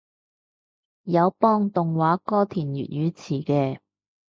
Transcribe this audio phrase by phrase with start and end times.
[1.03, 3.79] 有幫動畫歌填粵語詞嘅